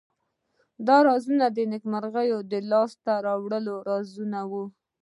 دا 0.87 0.97
رازونه 1.09 1.45
د 1.51 1.57
نیکمرغیو 1.71 2.37
د 2.51 2.53
لاس 2.71 2.91
ته 3.05 3.13
راوړلو 3.25 3.75
رازونه 3.89 4.39
وو. 4.51 4.65